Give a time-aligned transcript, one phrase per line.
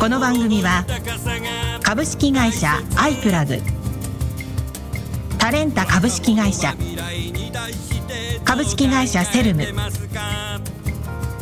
[0.00, 0.86] この番組は
[1.82, 3.58] 株式会社アイプラグ。
[5.36, 6.74] タレンタ株式会社。
[8.42, 9.62] 株式会社セルム。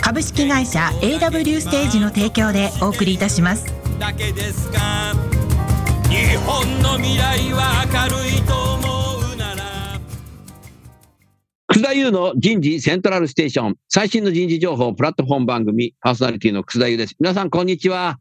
[0.00, 3.64] 株式会社 AW ステージの提供でお送りいたします。
[4.00, 5.14] だけですか。
[6.10, 10.00] 日本の未来は明るいと思うなら。
[11.68, 13.76] 楠田優の人事セントラルステーション。
[13.88, 17.14] 最新の人事情報プラットフォーム番組パーソナリティの楠田優です。
[17.20, 18.18] 皆さんこんにちは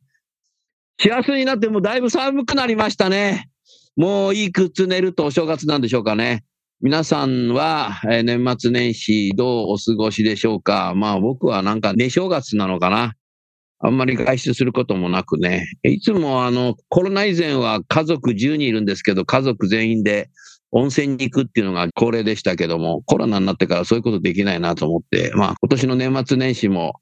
[0.99, 3.49] 幸せになってもだいぶ寒くなりましたね。
[3.95, 6.43] もういい靴寝るとお正月なんでしょうかね。
[6.81, 13.13] 皆さんは、え年末年始どうお過ごしでしょうかまあ僕はなんか寝正月なのかな
[13.79, 15.67] あんまり外出することもなくね。
[15.83, 20.31] いつもあのコロナ以前は家族10人いるんですけど家族全員で
[20.71, 26.93] 温泉に行くっていうのが恒例でしたけどもコロナになってからそういうことできないなと思ってまあ今年の年末年始も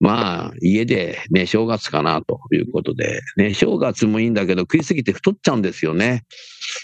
[0.00, 6.24] まあ、家でね、正月かなということで、ね、正月もいいんだけど、食いすぎて太っちゃうんですよね。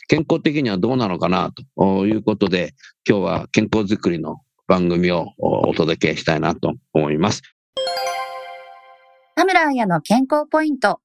[0.08, 2.74] 健康的にはどうなのかなということで、
[3.08, 7.42] 今日は健康づくりの番組をお届けしたいなと思います。
[9.34, 11.00] 田村彩の健康ポイント。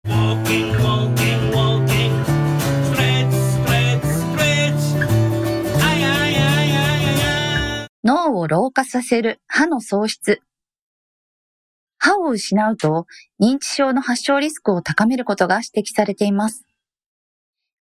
[8.03, 10.41] 脳を老化させる歯の喪失。
[12.03, 13.05] 歯を失うと
[13.39, 16.65] 認知症の発症リスクを高めることが指摘されています。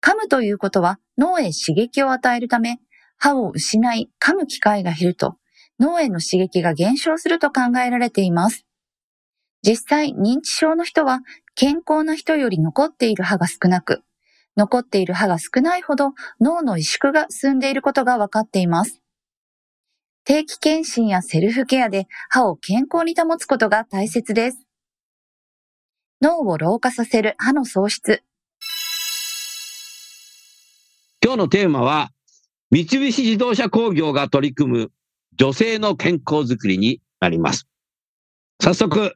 [0.04, 2.80] 噛むということは脳へ刺激を与えるため、
[3.18, 5.38] 歯を失い噛む機会が減ると
[5.80, 8.66] 脳への刺激が減少すると考えられています。
[9.66, 11.22] 実際認知症の人は
[11.56, 14.04] 健康な人より残っている歯が少なく、
[14.58, 19.02] 残っている歯が少ないほど脳の萎縮が進んでいることが分かっています。
[20.26, 24.60] 定期検診やセルフケアで歯を健康に保つことが大切です。
[26.22, 28.24] 脳を老化させる歯の喪失。
[31.24, 32.12] 今日のテーマは、
[32.72, 34.92] 三菱自動車工業が取り組む
[35.36, 37.68] 女性の健康づくりになります。
[38.62, 39.16] 早速、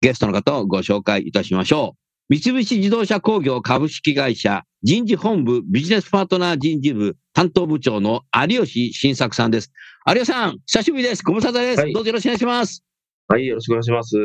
[0.00, 1.96] ゲストの方をご紹介いたしましょ
[2.28, 2.34] う。
[2.34, 9.72] 三菱自動車工業株式会社人事本部ビジネスパートナー人事部担当部長の有吉新作さんです。
[10.06, 11.24] 有吉さん、久しぶりです。
[11.24, 12.84] ご無沙汰です、はい、どうぞよろしくお願いします。
[13.26, 14.16] はい、よろしくお願いします。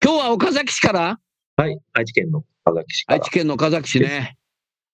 [0.00, 1.18] 今日は岡崎市から？
[1.56, 4.36] はい、愛知県の岡崎市愛知県の岡崎市ね。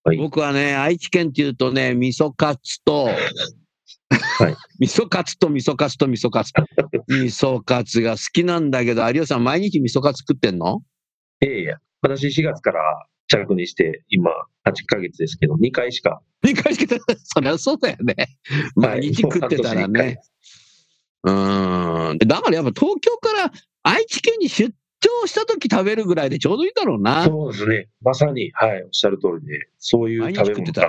[0.03, 3.17] はい、僕はね、愛知県っていうとね、味噌カツと、はい、
[4.81, 6.53] 味噌カツと味噌カツと味噌カツ。
[7.09, 10.83] 味噌カツが好きなんだけど、有吉さん、毎日味噌カツ食ってんの？
[11.43, 12.81] いやいや、私4月から
[13.33, 14.31] 着任にして、今、
[14.65, 16.21] 8ヶ月ですけど、2回しか。
[16.45, 18.15] 2回しか、 そりゃそうだよね。
[18.77, 20.19] 毎日食ってたらね。
[21.25, 22.19] うん。
[22.19, 23.53] だからやっぱ東京から
[23.85, 27.25] 愛知県に出張した時食べるぐらいでちょうどいいだろうな。
[27.25, 27.89] そうですね。
[28.03, 30.89] まさに、はい、おっしゃる通りで、そういう食べ物か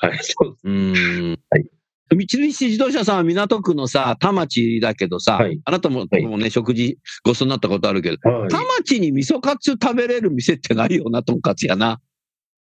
[0.00, 0.60] はい、そうです。
[0.64, 1.38] うん。
[1.50, 1.66] はい。
[2.10, 12.00] 三菱自動車さんは港区のさ、田町だけどさ、はい、あなたも,、もね、食事ごちそうになったことあるけど、はい、田町に味噌カツ食べれる店ってないよな、とんかつやな。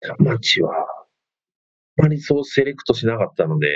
[0.00, 0.72] 田町は、
[1.98, 3.68] あんまりそうセレクトしなかったので。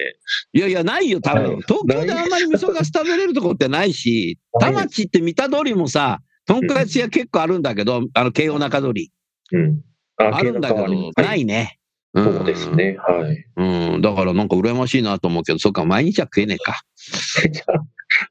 [0.53, 1.61] いやいや、ないよ、多分。
[1.63, 9.11] 東京であんまり味噌カツ食べれるとこってないし、田町って三田通りもさ、とんかつ屋結構あるんだけど、あの、京王中通り。
[9.53, 9.81] うん。
[10.17, 10.87] あるんだけど、
[11.17, 11.79] ないね。
[12.15, 12.97] そうですね。
[12.99, 13.45] はい。
[13.57, 14.01] うん。
[14.01, 16.81] だからなんか羨ましいなと思うけど、そうか、毎日は食えねえか。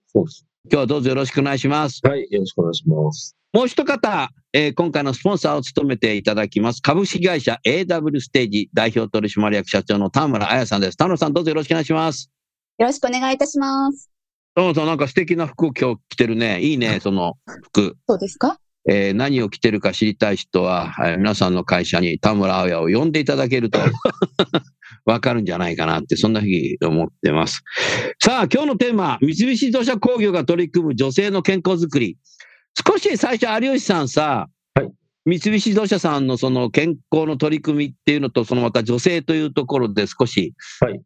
[0.07, 0.45] そうです。
[0.65, 1.99] 今日はどうぞよろしくお願いします。
[2.03, 2.25] はい。
[2.31, 3.35] よろしくお願いします。
[3.51, 6.81] もう一方、えー、今回のスポンサーを務めていただきます。
[6.81, 10.97] 株式会社 AW ステージ代表取締役社長の田村彩さんです。
[10.97, 12.31] 田村さん、どうぞよろしくお願いします。
[12.79, 14.09] よろしくお願いいたします。
[14.55, 16.61] 田村さん、なんか素敵な服を今日着てるね。
[16.61, 17.97] いいね、その服。
[18.07, 18.57] そうですか？
[18.89, 23.79] えー、何を着てるか知りたい人は、はい、皆さんの会社に田村彩を呼んでいただけると
[25.05, 27.63] わかるんじゃないかなって、そんなふうに思ってます。
[28.21, 32.17] さあ、今日のテーマ、三菱自動車工業が取り組む女性の健康づくり。
[32.87, 34.89] 少し最初、有吉さんさ、はい、
[35.25, 40.53] 三菱自動車さんのその健康の取り組みっていうのと、そのまた女性というところで少し、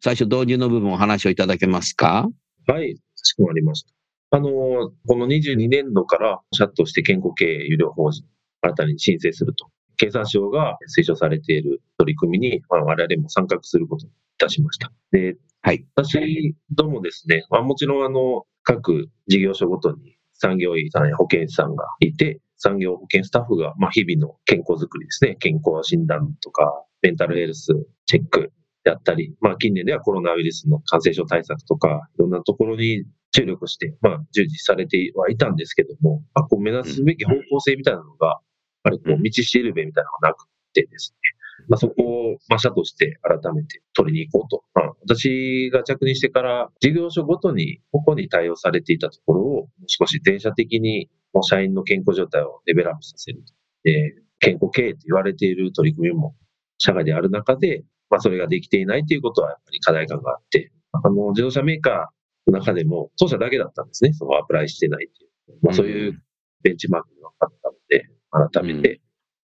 [0.02, 2.30] 最初導入の部分お話をいただけますか？
[2.68, 3.97] はい、かしこまりました。
[4.30, 8.26] あの、この22年度から社として健康経営有料法人、
[8.62, 9.70] 新たに申請すると。
[9.98, 14.92] 経産省が推奨されている取り組みに、まあ、我々も参画することにいたしました。
[15.12, 27.74] で、はい、私どもですね、まあ、もちろんあの各事業所ごとに産業医さんや保健師さんがいて、産業保健スタッフが、まあ、日々の健康づくりですね、健康診断とか、メンタルヘルス
[28.06, 28.52] チェック
[28.84, 38.40] であったり、まあ、近年ではコロナウイルスの感染症対策とか、いろんなところに注力して、まあ、従事されてはいたんですけども、まあ、こう目指すべき方向性みたいなのが、やっ
[38.84, 44.64] ぱりこう道しるべみたいなのがなくてですね、まあ、そこを、まあ、社として改めて取りに行こうと。
[44.74, 53.44] まあ、私が着任してから事業所ごとにここに対応されていたところを少し全社的にもう社員の健康状態をレベルアップさせる。
[53.84, 56.36] で健康経営と言われている取り組みも
[56.78, 62.08] 社外である中で、まあ、それができていないということはやっぱり課題感があって、あの、自動車メーカーの
[62.52, 64.14] 中でも、当社だけだったんですね。
[64.14, 65.60] そのアプライしてないっていう。
[65.62, 66.22] まあ、そういう
[66.64, 68.10] ベンチマークがあったので、
[68.52, 69.02] 改めて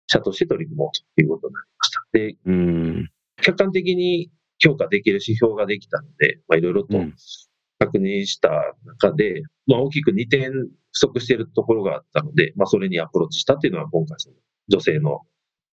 [0.06, 2.06] 社として取り組もうということになりました。
[2.12, 3.10] で、うん、
[3.42, 6.98] 客観的に評価できる指標ができたので、まあ、いろいろと
[7.78, 8.50] 確認した
[8.84, 14.36] 中で、まあ、大きく2点不足しているところがあったので、まあ、それにアプローチしたっていうのは今回その
[14.68, 15.20] 女性の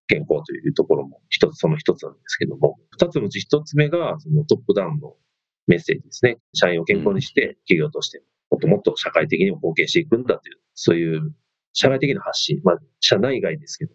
[0.07, 5.15] 健康というところも一つ、その一つなんですけども、二つのうち一つ目がそのトップダウンの
[5.67, 6.37] メッセージですね。
[6.53, 8.21] 社員を健康にして企業として
[8.51, 11.33] もっともっと社会的にも貢献していくんだという、そういう
[11.73, 13.93] 社会的な発信、まあ、社内外ですけど、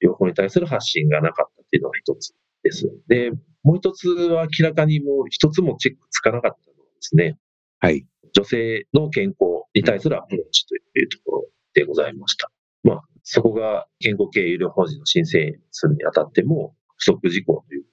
[0.00, 2.90] 両方に対する発信がなかったっていうのが一つです。
[3.08, 3.30] で、
[3.62, 7.38] もう一つは明らかにもう一つもチェックつかなかったのはですね、
[7.78, 8.06] はい。
[8.32, 12.50] 女性の健康に対するアプローチというところでございました。
[12.82, 17.84] まあ、そこが健康系有料法人の申請するにあたっても不足事項という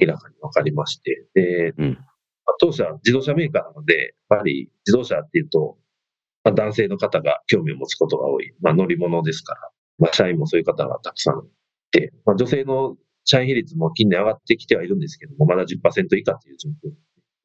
[0.00, 1.98] 明らかに分かりまして、で、うん、
[2.60, 5.78] 当社自動車メーカーなので、やっぱり自動車っていうと、
[6.44, 9.60] まあ、男性の方が興味を持つことが多い、まあ、乗り物ですから、
[9.98, 11.40] まあ、社員もそういう方がたくさんい
[11.90, 16.92] て、まあ、女性の社員比率も近年上がってきてはいるんですけども、まだ10%以下という状況。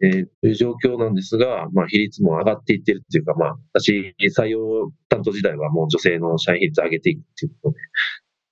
[0.02, 7.80] えー、という状況なんですが、まあ、比率も上がっていってるっていうか、まあ、私、採用担当時代はもう女性の社員比率上げていくっていうことで、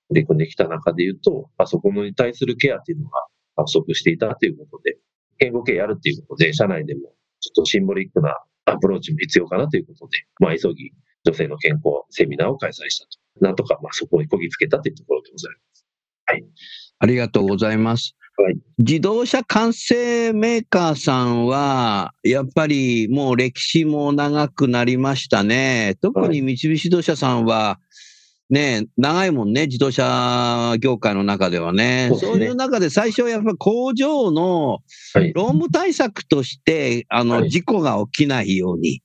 [0.08, 3.26] 取り組んできた中で言うと、あそこに対するケアっていうのが
[3.64, 4.98] 不足していたということで、
[5.38, 10.92] 健康ケアやるっていうことで、社内でもちょっとシンボリックなアプローチも必要かなということで、まあ、急ぎ
[11.24, 13.44] 女性の健康セミナーを開催したと。
[13.44, 15.86] なんとか、まあ、そこにこぎつけたというところでございます。
[16.26, 16.44] はい。
[17.00, 18.14] ありがとうございます。
[18.40, 25.96] はい、自動車完成メーカーさんは、やっぱりもう歴史も長くなりましたね。
[26.00, 27.80] 特に三菱自動車さんは、
[28.50, 32.10] ね、長いもんね、自動車業界の中ではね。
[32.18, 34.78] そう、ね,、いう中で最初はやっぱ工場の
[35.34, 39.02] 労務対策として、あの、事故が起きないように、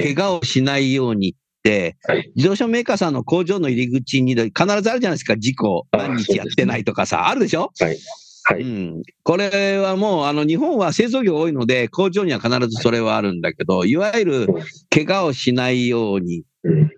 [0.00, 7.72] 怪我をしないように、はい、自動車メーカーさんの工場の入り口に必ずあるじゃないですか、事故、何日やってないとかさ、あるでしょ？
[7.80, 7.96] はい
[8.44, 14.46] はい、うん、これはもうあの日本は製造業多いので、工場には必ずそれはあるんだけど、いわゆる
[14.90, 16.44] 怪我をしないように、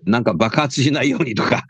[0.05, 1.63] なんか爆発しないようにとか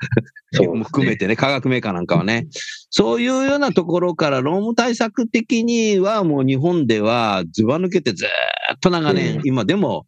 [0.60, 2.48] も 含めてね、化学メーカーなんかはね、
[2.90, 10.08] そういうようなところから、労務対策的にはもう日本ではずば抜けてずっと長年、今でも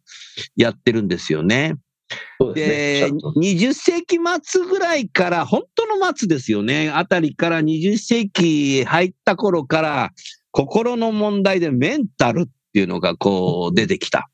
[0.56, 1.76] やってるんですよね。
[2.54, 10.10] で、ね、20世紀末ぐらいから、本当の末ですよね、あたりから20世紀入った頃から、
[10.50, 14.30] 心の問題でメンタルっていうのがこう出てきた。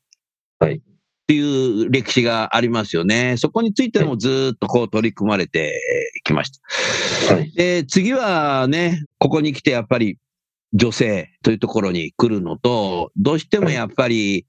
[0.59, 0.75] はい。
[0.75, 3.35] っていう歴史がありますよね。
[3.37, 5.81] そこについてもずっとこう取り組まれて
[6.23, 6.51] きまし
[7.27, 7.35] た。
[7.35, 10.19] はい、で、次はね、ここに来てやっぱり
[10.73, 14.45] 女性というところに来るのと、どうしてもやっぱり、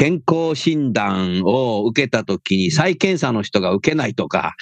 [0.00, 4.54] 健康診断を受けたときに再検査の人が受けないとか、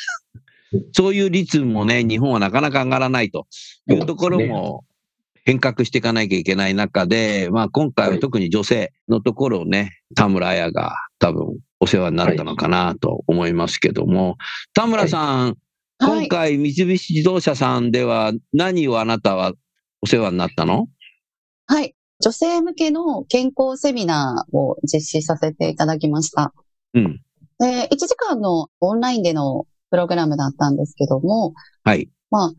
[0.90, 3.47] そういう率もね、日本はなかなか上がらないと
[3.88, 4.85] いうところも
[5.45, 14.38] 変革していかなきゃいけない中で、まあ今回は特に女性のところをね、田村彩が多分お世話になったのかなと思いますけども、
[14.75, 15.57] 田村さん、
[16.00, 19.52] 今回三菱自動車さんでは何をあなたは
[20.02, 20.88] お世話になったの？
[21.68, 21.95] はい。
[22.20, 26.52] 女性向けの健康セミナーを実施させていただきました。
[26.94, 27.20] うん。
[27.58, 32.08] で、1時間のオンラインでのプログラムだったんですけども、はい。
[32.30, 32.52] まあ、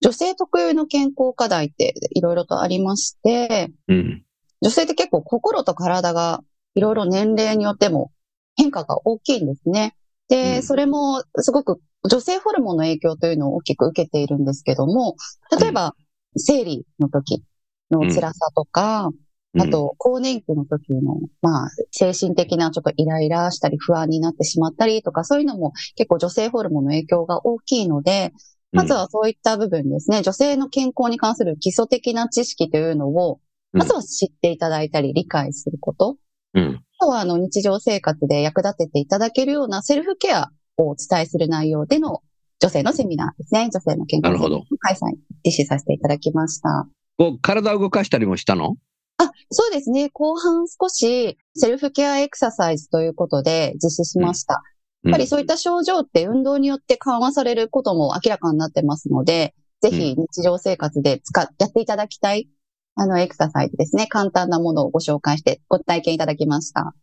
[0.00, 4.24] 女性特有の健康課題っていろいろとありまして、うん。
[4.60, 6.42] 女性って結構心と体が
[6.74, 8.10] いろいろ年齢によっても
[8.56, 9.94] 変化が大きいんですね。
[10.28, 15.16] で、うん、それもすごく女性ホルモンの影響というのを大きく受けているんですけども、
[15.58, 15.94] 例えば、
[16.36, 17.42] 生理の時、
[17.90, 19.10] の辛さとか、
[19.54, 28.32] うん、あと、更年期の時の、まあ、精神的なちょっとイライラしたり不安になってしまったりとか、そういうのも結構女性ホルモンの影響が大きいので、
[28.72, 33.44] まずはそういった部分ですね、女性の健康に関する基礎的な知識というのを、うん
[33.76, 36.16] まずは知っていただいたり理解すること。
[36.54, 36.80] うん。
[37.00, 42.22] あとはあの日常生活で役立てていただけるようなセルフケアをお伝えする内容での
[42.60, 43.70] 女性のセミナーですね。
[43.72, 46.86] 女性の健康なるほどセミナーの開催、実施させていただきました。
[47.18, 48.76] こう、体を動かしたりもしたの？
[49.18, 50.10] あ、そうですね。
[50.10, 54.62] 後半少しセルフケアエクササイズということで実施しました。
[55.04, 62.48] やっぱりそういった症状って運動によって緩和されることも明らかになってますので、ぜひ日常生活で使っ、やっていただきたい、
[62.96, 64.06] あの、エクササイズですね。
[64.08, 66.94] 簡単なものをご紹介してご体験いただきました。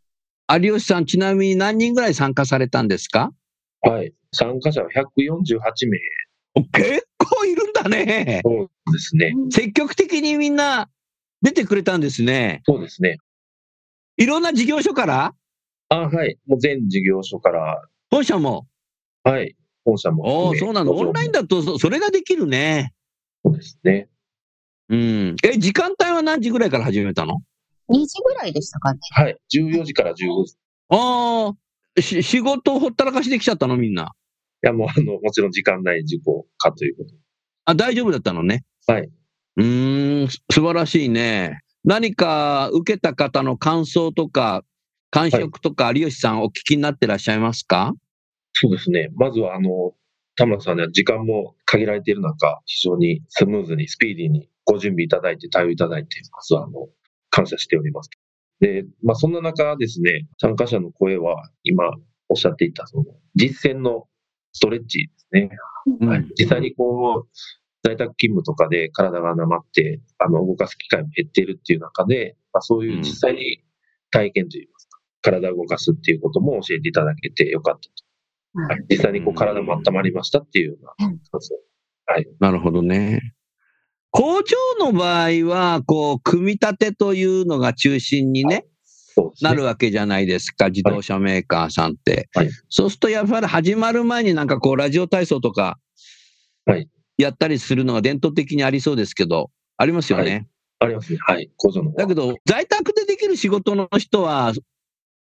[0.52, 3.32] 有吉さん、ちなみに何人ぐらい参加されたんですか？
[3.82, 4.14] はい。
[4.34, 6.00] 参加者は148名。
[6.56, 8.42] お結構いるんだね。
[8.44, 9.34] そうですね。
[9.52, 10.90] 積極的にみんな
[11.42, 12.62] 出てくれたんですね。
[12.66, 13.18] そうですね。
[14.18, 15.34] いろんな事業所から？
[15.90, 16.38] あ、はい。
[16.48, 18.68] もう全事業所から、本社も？
[19.24, 19.56] はい。
[19.84, 20.56] 本社もお。
[20.56, 20.92] そうなの？
[20.92, 22.94] オンラインだとそそれができるね。
[23.44, 24.10] そうですね。
[24.90, 25.36] うん。
[25.44, 27.42] え、時間帯は何時ぐらいから始めたの
[27.90, 29.00] ？2時ぐらいでしたかね。
[29.12, 29.38] はい。
[29.54, 30.54] 14時から15時。
[30.54, 30.56] い
[30.90, 31.54] あ
[31.98, 33.78] あ、し仕事ほったらかしできちゃったの？
[33.78, 34.14] みんな。
[34.62, 37.16] や、もう、あの、もちろん時間内事故かということ。
[37.66, 38.64] あ、大丈夫だったのね。
[38.88, 39.10] はい。
[39.58, 41.60] うーん、す素晴らしいね。
[41.84, 44.64] 何か受けた方の感想とか、
[45.12, 47.94] 感触とか、有吉さんお聞きになってらっしゃいますか？
[48.54, 49.10] そうですね。
[49.16, 49.94] まずは、あの、
[50.36, 56.88] 田村さんには時間も限られている中、非常にスムーズに、スピーディーにご準備いただいて、対応いただいて、まずは、あの、
[57.30, 58.10] 感謝しております。
[58.60, 61.92] で、まあ、そんな中ですね、参加者の声は、今
[62.30, 64.08] おっしゃっていた、その、実践の
[64.54, 65.50] ストレッチですね。
[66.02, 67.30] うんはい、実際にこう、
[67.84, 73.64] 在宅勤務とかで体がなまって、あの、動かす機会も減っているっていう中で、まあ、そういう実際に
[74.12, 78.68] 体験といいますか、体を動かすっていうことも教えていただけてよかったと。
[78.68, 81.56] はい、実際にこう体も温まりましたっていうようなうん感想。
[82.40, 83.34] なるほどね。
[84.12, 88.66] 工場の場合は、こう、組み立てというのが中心にね。
[89.42, 92.30] なるわけじゃないですか、自動車メーカーさんって。
[92.34, 95.78] はいそうすると、やっぱり始まる前になんかこう、ラジオ体操とか
[96.66, 96.88] はい、
[97.18, 100.48] やったりするのが伝統的にありそうですけど、ありますよね。
[100.80, 101.20] ありますね。
[101.22, 101.50] はい。
[101.58, 104.54] 工場のだけど、在宅でできる仕事の人は、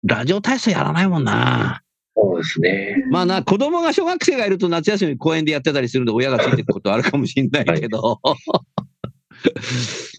[0.03, 1.83] ラジオ体操やらないもんな。
[2.17, 3.05] そうですね。
[3.11, 8.21] まあな、子供が小学生がいると夏休み公園でやってたりするんで、親がついていくことはあるかもしれないけど、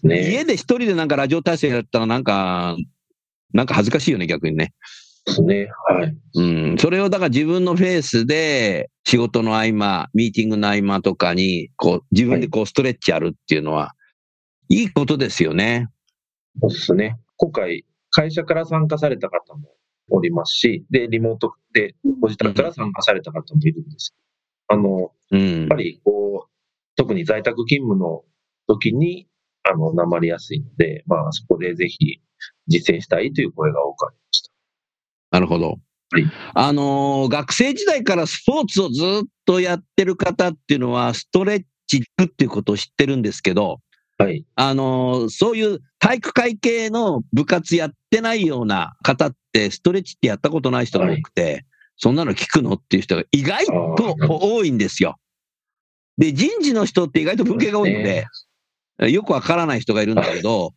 [0.02, 2.76] ね家で一人でなんかラジオ体操やったらなんか、
[3.52, 4.72] なんか恥ずかしいよね、逆にね。
[5.24, 5.68] ですね。
[5.88, 6.16] はい。
[6.34, 6.42] う
[6.74, 6.78] ん。
[6.78, 13.94] それをだから自分のペースで仕事の合間、ミーティングの合間とかに、こう、自分でこうストレッチやるっていうのは、
[14.68, 15.88] いいことですよね。
[16.60, 17.18] そうですね。
[17.36, 19.68] 今回、会社から参加された方も
[20.10, 24.14] おりますし、で、リモートでご自宅から参加された方もいるんです。
[24.68, 25.76] あの、うんやっぱ。
[25.76, 26.50] りこう、
[26.96, 28.24] 特に在宅勤務の
[28.66, 29.28] 時に、
[29.64, 32.20] あの、なまりやすいので、まあ、そこでぜひ
[32.66, 34.50] 実践したいという声が多くありました。
[35.30, 35.78] なるほど。
[36.12, 43.80] はいあのー学生時代からスポーツをずっとやってる方っていうのは、ストレッチっていうことを知ってるんですけど、
[44.18, 44.44] はい。
[44.54, 51.64] あのーそういう体育会系の部活やってないような方って、ストレッチってやったことない人が多くて、
[51.96, 55.16] そんなの聞くのっていう人が意外と多いんですよ。
[56.18, 58.26] で、人事の人って意外と文系が多いので、
[59.10, 60.74] よくわからない人がいるんだけど、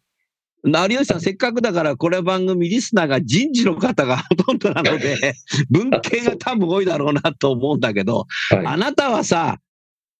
[0.65, 5.35] 有吉さん、せっかくだから、これ番組リスナーが人事の方がほとんどなので、
[5.69, 8.65] 文系が多分多いだろうなと思うんだけど、はい。
[8.65, 9.59] あなたはさ、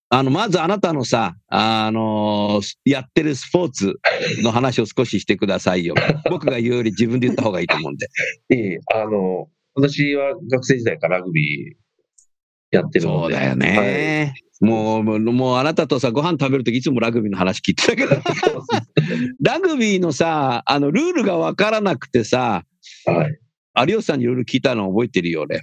[0.08, 3.94] あの、まずあなたのさ、あのやってるスポーツ
[4.42, 5.94] の話を少ししてくださいよ。
[6.30, 8.06] 僕が言うより自分で言った方がいいと思うんで。
[8.50, 11.85] ええあの、私は学生時代からラグビー
[12.70, 13.34] やってるので。
[13.34, 14.34] そうだよね。
[14.60, 18.16] もう、もう、もうあなたとさ、ご飯食べるときいつもラグビーの話聞いてたけど、
[19.42, 22.64] ラグビーのさ、あの、ルールがわからなくてさ、
[23.04, 23.38] はい。
[23.88, 25.60] 有吉さんにいろいろ聞いたの覚えてるよ、俺。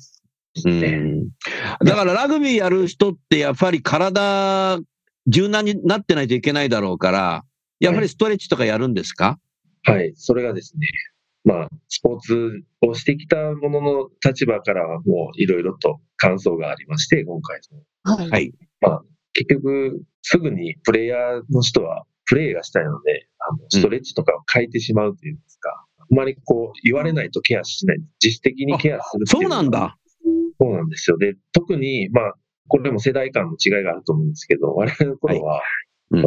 [0.66, 1.30] うねん。
[1.84, 4.80] だからラグビーやる人ってやっぱり体
[5.28, 7.44] 柔軟になってないといけないだろうから、
[7.80, 9.40] やっぱりストレッチとかやるんですか、
[9.84, 10.14] はい。
[10.16, 10.88] それがですね、
[11.44, 17.60] まあ、スポーツをしてきたものの立場からはもういろいろと感想がありまして、今回
[18.06, 18.16] の。
[18.16, 18.30] はい。
[18.30, 18.54] はい。
[19.34, 27.98] 結局、すぐにプレイヤーの人はプレイがしたいので、あのストレッチとかを変えてしまうというんですか、あんまりこう、言われないとケアしない。
[28.24, 29.98] 自主的にケアするそいうなんだ。
[30.60, 31.18] そうなんですよ。
[31.18, 32.34] で、特に、まあ、
[32.70, 35.64] これも世代間の違いがあると思うんですけど、我々の頃は、うん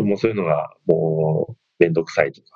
[0.04, 2.48] もうそういうのがもうめんどくさいとか、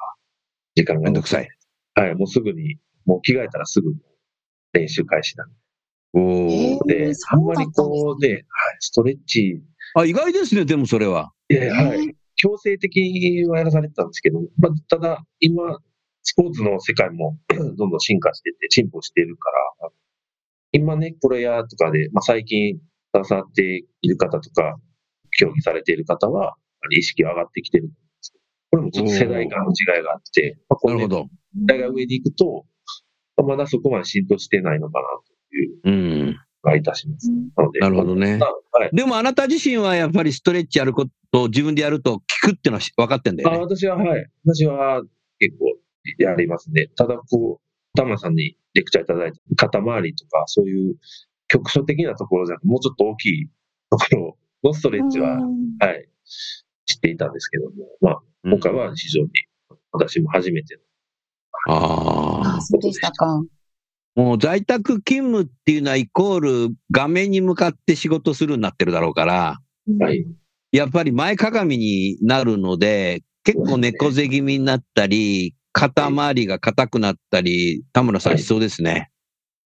[0.74, 1.48] 時間がめんどくさい。
[1.94, 3.94] はい、もうすぐに、もう着替えたらすぐ
[4.72, 5.59] 練習開始なんおーえー
[6.12, 8.42] で、あんまりこうね、はい、
[8.80, 9.62] ストレッチ
[9.94, 11.32] あ、意外ですね、でもそれは。
[11.48, 12.16] いやいやはい。
[12.36, 15.78] 強制的にはやらされてたんですけど、まあ、ただ、今、
[16.22, 17.38] スポーツの世界も
[17.76, 19.50] どんどん進化してて、進歩しているか
[19.82, 19.90] ら、
[20.72, 22.78] 今ね、プロヤーとかで、まあ、最近、
[23.14, 24.76] 携わっている方とか、
[25.38, 26.54] 競技されている方は、
[26.96, 31.22] 意識が上がってきてるんですけど、これもちょっと世代間の違いがあって、まあ、これなるほど。
[31.22, 31.28] 世
[31.66, 32.64] 代が上に行くと、
[33.36, 37.30] まあまだそこまで浸透してないのかなというがいたします。
[37.30, 38.46] なので、なるほどねま。
[38.46, 38.90] あはい。
[38.92, 43.58] でもあなた自身はやっぱりストレッチやることを自分でやると効くっていうのは分かってんだよあね。
[43.60, 44.26] 私ははい。
[44.44, 45.02] 私は
[45.38, 45.76] 結構
[46.18, 46.88] やりますね。
[46.96, 50.96] ただこう、田村さんにレクチャーいただいた肩周りとか、そういう
[51.48, 53.48] 局所的なところじゃなくもうちょっと大きい
[53.90, 56.08] ところのストレッチは、はい、
[56.86, 59.28] 知っていたんですけども、まあ、うん今回は非常に
[59.92, 60.78] 私も初めて
[61.68, 62.60] あああ。
[62.60, 63.42] そうでしたか。
[64.14, 69.60] もう在宅勤務っていうのはイコール画面に向かって仕事するようになってるだろうから、
[69.98, 70.26] はい。
[70.72, 79.10] やっぱり前かがみになるので、結構猫背気味になったり、肩周りが硬くなったり、田村さんしそうですね。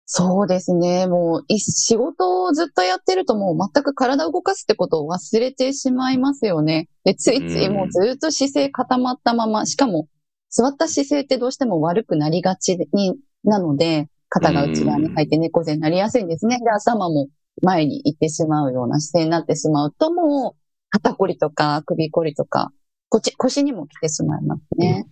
[0.05, 1.07] そうですね。
[1.07, 6.89] もう、い仕事をずっとやってるともう全く体を動かすってことを忘れてしまいますよね。
[7.05, 10.09] で、ついついもうずっと姿勢固まったまま、しかも
[10.51, 16.59] 座った姿勢ってどうしても悪くなりがちに、なので、肩が内側に入って猫背になりやすいんですね。
[16.59, 17.29] で、頭も
[17.61, 22.73] 前に行ってしまうような姿勢になってしまうと、もう、肩こりとか首こりとか、
[23.11, 25.07] 腰、腰にも来てしまいますね。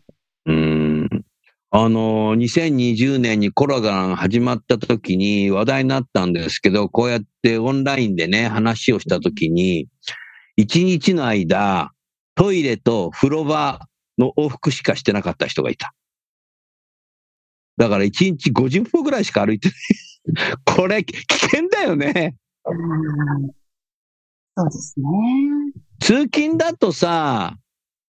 [0.47, 1.09] うん。
[1.71, 9.89] あの、2020年にコロナが始まった時に話題になったんですけど、こうやってオンラインでね、話をした時に、
[10.57, 11.93] 一日の間、
[12.37, 13.87] トイレと風呂場
[14.19, 15.93] の往復しかしてなかった人がいた。
[17.77, 19.77] だから1日50歩ぐらいしか歩いてない。
[20.64, 22.37] これ危険だよね。
[22.66, 22.75] う
[23.47, 23.51] ん
[24.57, 25.07] そうですね。
[26.01, 27.57] 通勤だとさ、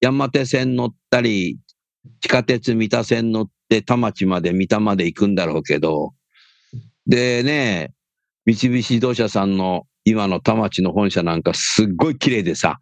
[0.02, 1.60] 山手線乗ったり、
[2.20, 6.14] 地下鉄三田線乗って田町まで三田まで行くんだろうけど、
[7.06, 7.94] でね、
[8.46, 12.80] 三菱自動車さんの今の田町の本社なんかすっごい綺麗でさ、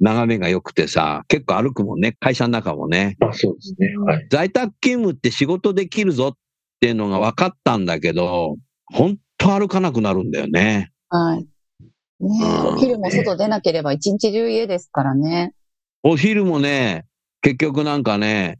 [0.00, 3.16] 眺めが良くてさ、結構歩くもんね、会社の中もね。
[3.20, 3.96] まあそうですね。
[3.98, 4.26] はい。
[4.30, 6.38] 在宅勤務って仕事できるぞっ
[6.80, 8.56] ていうのが分かったんだけど、
[8.86, 10.92] 本当歩かなくなるんだよね。
[11.08, 11.38] はい。
[11.38, 11.46] ね
[12.20, 15.52] うんお昼も外出なければ一日中家ですからね。
[16.02, 17.06] お昼もね、
[17.40, 18.58] 結局なんかね、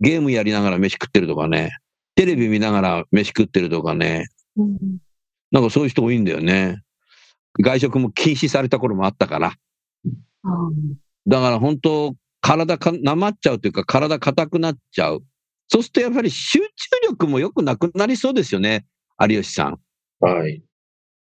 [0.00, 1.70] ゲームやりながら飯食ってるとかね、
[2.14, 4.26] テレビ見ながら飯食ってるとかね、
[5.50, 6.82] なんかそういう人多いんだよね。
[7.60, 9.52] 外食も禁止された頃もあったから。
[11.26, 15.22] だから本当、体か、なまっちゃうというか、体硬くなっちゃう。
[15.68, 16.66] そうするとやっぱり集中
[17.08, 18.84] 力も良くなくなりそうですよね、
[19.20, 19.78] 有吉さん。
[20.20, 20.62] はい。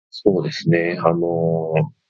[0.09, 0.97] そうですね。
[0.99, 2.03] あのー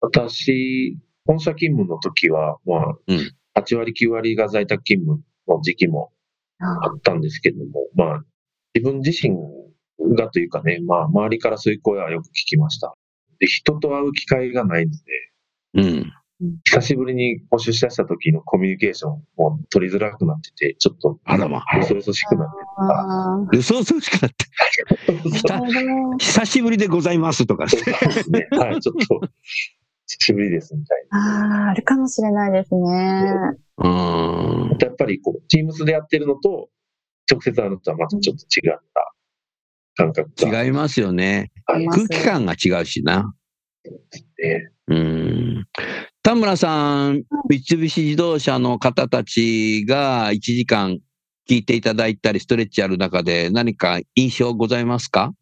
[0.00, 0.96] 私、
[1.26, 6.12] 本社勤務の時は、まあ、うん8割、9割が在宅勤務の時期も
[6.60, 8.24] あったんですけども、まあ、
[8.74, 9.36] 自分自身
[10.16, 12.94] がというかね、まあ、周りからそういう声はよく聞きました。
[13.40, 14.98] で、人と会う機会がないので、
[15.74, 16.12] うん。
[16.64, 21.64] 久しぶりにこう出社した時のコミュニケーションも取りづらくなってて、ちょっと、あらま。
[21.76, 24.46] よそよそしくなってあうそうそうしくなって。
[26.18, 27.68] 久しぶりでございますとか。
[27.68, 28.46] そうですね。
[28.52, 29.20] はい、ちょっと、
[30.06, 31.64] 久しぶりですみたいな。
[31.64, 32.80] ああ、あるかもしれないですね。
[33.78, 36.68] うんやっぱりこう、Teams でやってるのと、
[37.30, 39.14] 直接会うのとはまたちょっと違った
[39.96, 41.50] 感覚が違いますよね。
[41.66, 43.34] 空気感が違うしな。
[44.10, 44.70] すね。
[44.88, 45.66] うん。
[46.28, 50.98] 田村さん、三菱自動車の方たちが1時間
[51.48, 55.32] 聞いていただいたり、ストレッチやる中で何か印象ございますか？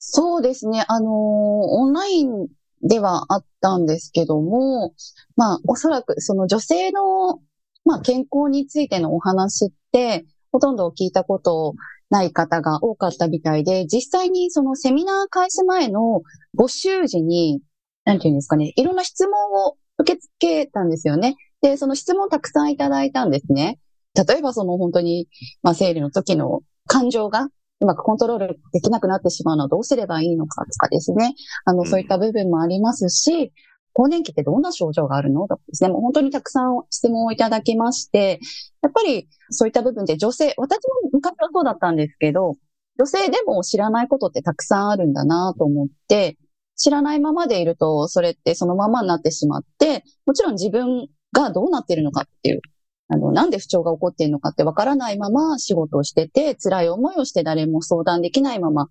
[0.00, 0.84] そうですね。
[0.88, 2.48] あのオンライン
[2.82, 4.92] ではあったんですけども、
[5.36, 7.38] まあ、おそらくその女性の、
[7.84, 11.76] まあ、健康についてのお話って、ほとんど聞いたこと
[12.10, 16.22] ない方が多かったみたいで、実際にそのセミナー開始前の
[16.58, 17.60] 募集時に、
[18.04, 19.32] なんていうんですかね、いろんな質問
[19.64, 21.36] を受け付けたんですよね。
[21.60, 23.78] で、その質問たくさんいただいたんですね。
[24.14, 25.28] 例えばその本当に、
[25.62, 27.48] まあ、生理の時の感情が
[27.80, 31.34] うまくコントロールできなくなってしまうのはどうすればいいのかとかですね。
[31.64, 33.52] あの、うんそういった部分もありますし、
[33.94, 35.90] 更年期ってどんな症状があるのとかですね。
[35.90, 38.40] もう本当にたくさん質問をいただきまして、
[38.82, 42.54] やっぱりそういった部分で女性、私も昔はそうだったんですけど、
[42.98, 46.36] 女性でも知らないことってたくさんあるんだなと思って、
[46.76, 52.60] 知らないままでいると、それってそのままになってしまって、もちろん自分がどうなってるのかっていう、
[53.08, 58.88] あの、なんで不調が起こっているのかってわからないまま仕事をしてて、辛い思いをして誰も相談できないまま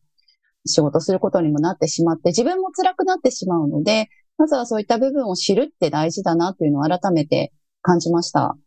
[0.66, 8.58] 仕事することにもなってしまって、自分も辛くなってしまうので、まずはそういった部分を知るって大事だなっていうのを改めて感じました。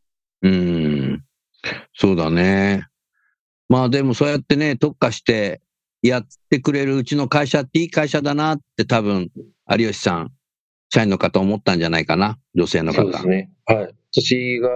[0.42, 1.24] うん。
[1.94, 2.86] そうだね。
[3.68, 5.62] まあでもそうやってね、特化して
[6.08, 9.30] やってくれるうちの会社っていい会社だなって多分、
[9.70, 10.32] 有吉さん、
[10.90, 12.38] 社員の方思ったんじゃないかな。
[12.54, 13.02] 女性の方。
[13.02, 13.50] そうですね。
[13.64, 13.94] はい。
[14.12, 14.68] 私が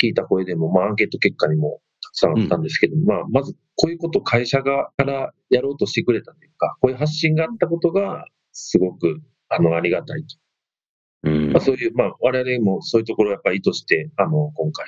[0.00, 10.36] 聞いた声でも、まあ、アンケート結果にもたくさんあったんですけど、まあ、まず、こういうことを会社側からやろうとしてくれたというか、こういう発信があったことが、すごく、あの、ありがたいと。
[11.24, 14.86] うんまあ、そういう、まあ、我々もそういうところをやっぱり意図して、あの、今回、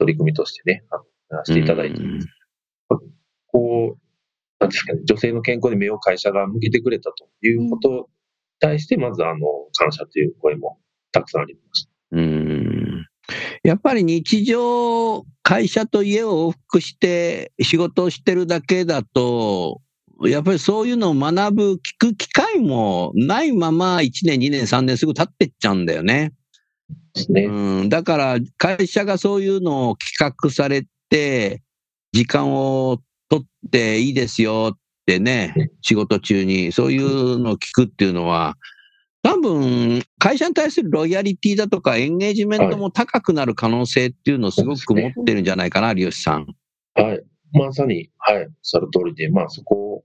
[0.00, 2.20] 取り組みとしてね、あのやらせていただいてうん
[3.46, 4.05] こう、
[4.60, 8.04] なんですかね、女性の健康に目を会社が向けてくれたということに
[8.58, 9.38] 対して、まず、あの、
[9.78, 10.78] 感謝という声も
[11.12, 11.90] たくさんありました。
[12.12, 13.06] うん
[13.64, 19.80] やっぱり日常、会社と家を往復して仕事をしてるだけだと、
[20.22, 26.32] やっぱりそういうのを学ぶ、聞く機会もないまま1年、2年、3年すぐ経ってっちゃうんだよね。
[27.28, 27.46] ね。
[27.46, 31.62] うん、だから会社がそういうのを企画されて、
[32.12, 38.56] 時間を取っていいですよってね、仕事中にそういうのを聞くっていうのは、
[39.22, 46.46] 多分会社に対するロイヤリティだとかエンゲージメントも高くなる可能性っていうのをすごく持ってるんじゃないかな、有吉さん。
[46.94, 47.22] はい。
[47.52, 50.04] まさに、はい、おっしゃる通りで、まあそこ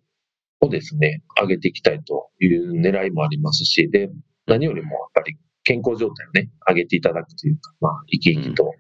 [0.62, 4.10] をですね、上げていきたいという狙いもありますし、で、
[4.48, 8.74] 何よりもやっぱり健康状態をね、上げていただくというか、まあ生き生きと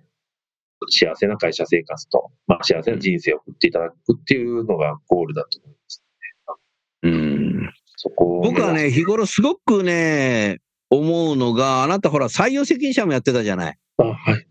[0.90, 6.04] 幸せな会社生活と、まあ幸せな人生を送っていただくっていうのがゴールだと思います。
[7.04, 13.78] うん、そこを僕はね、日頃すごくね、思うのが、あなたほら採用責任者もやってたじゃない。
[13.98, 14.46] あはい。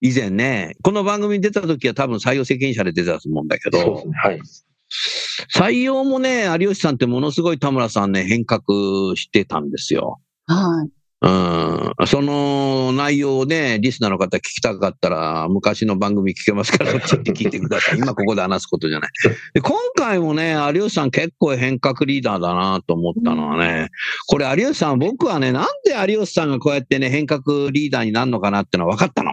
[0.00, 4.12] 以前ね、この番組に出た時は多分採用責任者で出てたと思うんだけどそうです、ね。
[4.16, 4.40] はい。
[5.72, 8.62] 採用もね、有吉さんってものすごい田村さんね、変革
[9.16, 10.20] してたんですよ。
[10.46, 10.90] はい。
[11.24, 12.06] うん。
[12.06, 17.98] その内容をね、リスナーの方聞きたかったら、昔の番組聞けますから、そっち行って聞いてください。
[17.98, 19.10] 今ここで話すことじゃない。
[19.54, 23.88] で今回もね、有吉さん結構変革リーダーだなと思ったのはね、
[24.26, 29.32] これ有吉さん、僕はね、なんで有吉さんがこうやってね、変革リーダーになるのかなってのは分かったの。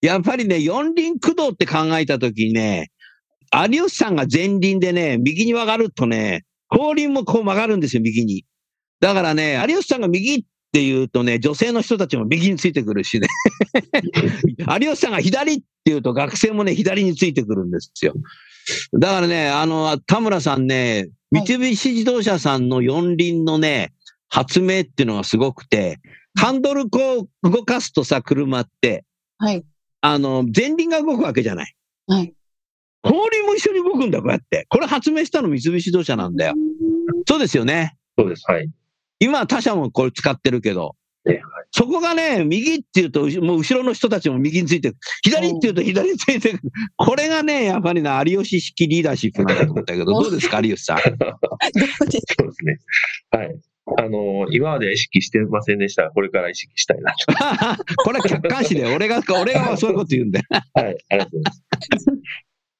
[0.00, 2.92] やっぱりね、四輪駆動って考えたときにね、
[3.52, 8.44] 有吉さんが前輪でね、右に曲がるとね、後輪もこう曲がるんですよ、右に。
[9.00, 13.28] だからね、有吉さんが右って言うとね、女性の人たちも右についてくるしね。
[14.80, 18.14] 有吉さんが左って言うと学生もね、左についてくるんですよ。
[18.92, 23.92] だからね、あの、田村さんね、はい三菱自動車さんの四輪のね、
[24.30, 26.00] 発明っていうのがすごくて、
[26.38, 29.04] ハンドルこう動かすとさ、車って、
[29.36, 29.62] はい。
[30.00, 31.74] あの、前輪が動くわけじゃない。
[32.06, 32.34] はい。
[33.02, 34.66] 後輪も一緒に動くんだ、こうやって。
[34.68, 36.54] これ発明したの三菱自動車なんだよ。
[37.26, 37.96] そうですよね。
[38.18, 38.44] そうです。
[38.50, 38.70] はい。
[39.20, 40.94] 今は他社もこれ使ってるけど
[41.70, 44.94] そこがね、右って言うと、もう後ろの人たちも右について。
[45.22, 46.62] 左って言うと左についてくる。
[46.96, 50.98] これがね、やっぱりな、有吉式リーダーシップなんだと思ったけど、どうですか、有吉さん？
[51.02, 51.20] そうで
[52.52, 52.78] すね。
[53.30, 53.54] はい。
[53.98, 57.94] あの、今までは意識してませんでしたが、これから意識したいなと。
[58.02, 60.46] これは客観視で、俺が、 俺がそういうこと言うんだよ。
[60.50, 60.96] はい。
[61.10, 61.64] ありがとうございます。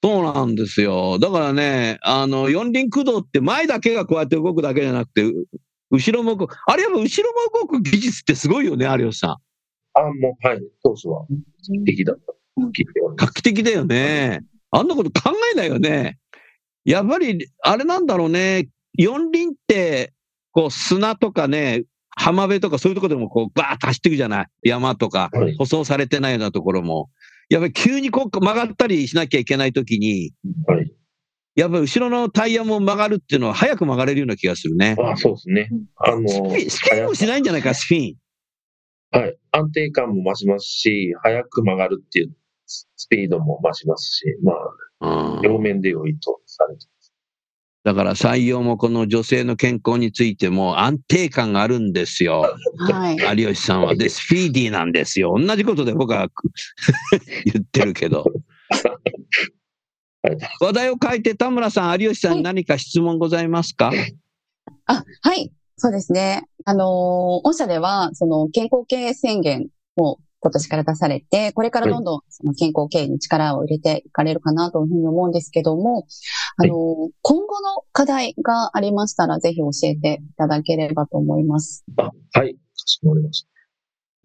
[0.02, 1.18] そうなんですよ。
[1.18, 5.46] だからね、あの、四輪駆動って前だけがこうやって動くだけじゃなくて、う
[5.90, 6.56] 後ろも動く。
[6.66, 9.30] あれやっぱ後ろも動く技術ってすごいよね、有吉さん。
[9.94, 10.60] あ、もう、はい。
[10.82, 11.26] 当初は
[11.86, 12.34] 敵だった。
[13.16, 14.40] 画期的だよね。
[14.70, 16.18] あんなこと考えないよね。
[16.84, 18.68] やっぱり、あれなんだろうね。
[18.94, 20.12] 四輪って、
[20.52, 24.46] こう砂とかね、浜辺とかそういうところでもこうバーッと走っていくじゃない？
[24.62, 25.56] 山とか、はい。
[25.56, 27.10] 舗装されてないようなところも。
[27.48, 30.32] やっぱり急にこう曲がったりしなきゃいけないときに、
[30.66, 30.92] はい。
[31.58, 34.96] やっぱり後ろのタイヤも曲がるっていうのは早く曲がれるような気がするね。
[35.02, 35.68] あ、そうですね。
[35.96, 38.14] あの、スピンスピンもしないんじゃないか、スピン。
[39.10, 39.36] はい。
[39.50, 42.30] 安定感も増しますし、早く曲がるっていう
[42.66, 44.52] ススピードも増しますし、ま
[45.00, 46.86] あ、うん両面で良いとされて
[47.84, 52.44] だから採用もこの女性の健康についても安定感があるんですよ。
[52.90, 53.16] はい。
[53.40, 53.94] 有吉さんは。
[53.94, 55.34] で、スピーディーなんですよ。
[55.38, 56.28] 同じことで僕は
[57.46, 58.24] 言ってるけど。
[60.28, 63.90] は い話題を変えて田村さん、有吉さんに何か質問ございますか、
[64.86, 65.52] あ、はい。
[65.76, 66.42] そうですね。
[66.64, 66.86] あのー
[67.44, 76.06] 御社では、その健康経営宣言を今年から出されて、これからどんどんその健康経営に力を入れていかれるかなというふうに思うんですけども、
[76.56, 81.84] あのー今後の課題がありましたら、ぜひ教えていただければと思います。
[81.96, 82.54] あ、はい。
[82.54, 83.48] かしこまりました。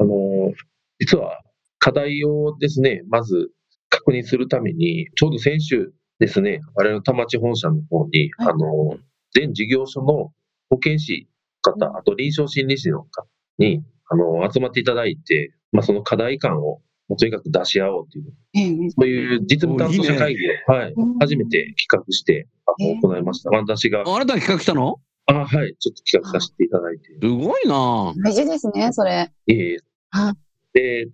[0.04, 0.52] あの、
[1.00, 1.42] 実は
[1.78, 3.52] 課題をですね、まず
[3.94, 8.48] 確認するために、ちょうど先週ですね、我々の田町本社の方に、はい。
[8.50, 8.98] あの、
[9.36, 10.32] 全事業所の
[10.70, 11.28] 保健師
[11.62, 13.28] 方、あと臨床心理士の方
[13.60, 22.48] に、あの、集まっていただいて、まあ、その課題感を、もうとにかく出し合おうという、ええそういう実務担当者会議を、はいうん、初めて企画して、
[22.80, 23.52] 行いました。
[23.52, 25.00] 私が、あなたが企画したの？
[25.28, 27.04] あ、はい、ちょっと企画させていただいて。
[27.22, 28.14] すごいな。
[28.24, 29.30] 大事ですね、それ。
[29.48, 29.78] いえいえ。
[30.10, 30.34] は
[30.74, 31.10] で、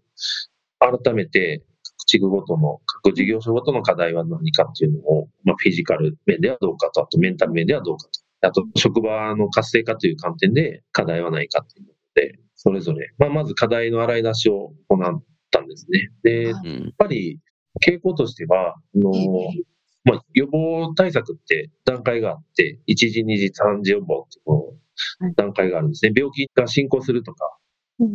[0.79, 1.68] 改めて、各
[2.09, 8.05] 地区ごとの、各事業所ごとの課題は何かっていうのを、まあ、フィジカル面ではどうかと、あとメンタル面ではどうか
[8.41, 16.09] と、あと職場の活性化という観点で課題はないかっていうので、それぞれ、まあ、まず課題の洗い出しを行ったんですね。
[16.23, 16.93] で、やっうん。
[16.97, 17.39] ぱり
[17.85, 19.63] 傾向としては、あのええ
[20.05, 24.75] まあ、予防対策って段階があって、1次、2次、3次予防ってこ
[25.21, 26.13] はいう段階があるんですね。
[26.15, 27.57] 病気が進行するとか、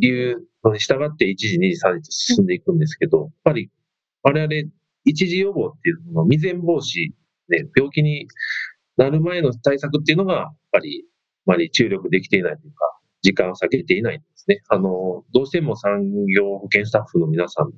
[0.01, 3.71] いうのに従って1時、2時、3時と進んでいくんですけど、やっぱり
[4.25, 4.53] 我々
[5.05, 7.13] 一時予防っていうのの未然防止、
[7.49, 8.27] ね、病気に
[8.97, 11.05] なる前の対策っていうのが、やっぱり、
[11.47, 14.63] あまり注力できていないというか、時間を避けていないんですね。
[14.69, 17.71] あの、どうしても産業保険スタッフの皆さんっ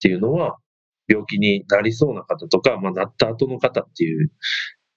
[0.00, 0.58] ていうのは、
[1.08, 4.30] 病気になりそうな方とか、まあ、なった後の方っていう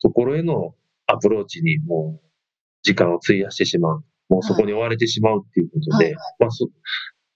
[0.02, 0.76] ところへの
[1.08, 2.26] アプローチにもう
[2.84, 4.04] 時間を費やしてしまう。
[4.30, 6.67] もうそこに追われてしまうっていうことで、はいまあ、そ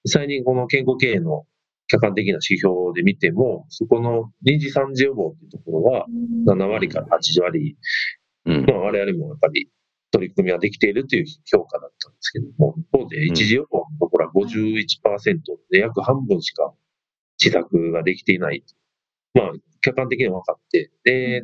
[0.03, 1.45] 実際にこの健康経営の
[1.89, 6.05] 客観的な指標で見ても、そこの2次3次予防っていうところは
[6.47, 7.77] 7割から8割、
[8.45, 9.69] うんまあ、我々もやっぱり
[10.11, 15.39] 取り組みはできているという評価だったんですけども、一方で一次予防のところは51%
[15.71, 16.73] で約半分しか
[17.37, 18.63] 施策ができていない。
[19.33, 21.43] まあ、客観的には分かって、で、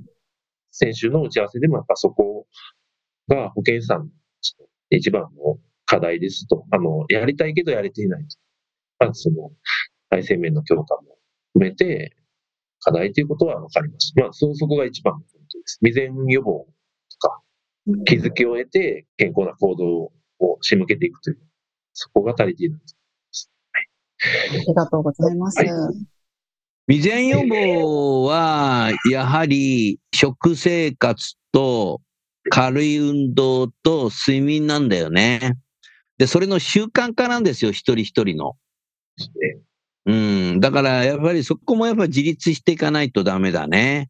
[0.71, 2.47] 先週の打ち合わせでもやっぱそこ
[3.27, 4.07] が保健師さんの
[4.89, 5.29] 一番の
[5.85, 6.65] 課題ですと。
[6.71, 8.37] あの、やりたいけどやれていないと。
[8.99, 9.51] まあ、その、
[10.15, 11.17] 体制面の強化も
[11.53, 12.15] 含めて、
[12.79, 14.21] 課題ということは分かりました。
[14.21, 15.77] まあ、そ、そこが一番のポイントです。
[15.81, 16.65] 未然予防
[17.11, 17.41] とか、
[18.05, 21.39] 気づきを得て健康な行動を仕向けていくという、
[21.93, 22.79] そこが足りていない。
[24.53, 25.59] ありがとうございます。
[25.59, 25.91] は
[26.87, 32.01] 未然予防は、やはり食生活と
[32.51, 35.57] 軽い運動と睡眠なんだよね。
[36.17, 38.55] で、それの習慣化なんですよ、一人一人の。
[40.05, 40.59] ねうん。
[40.59, 44.09] だから、やっぱりそこもやっぱ自立していかないとダメだね。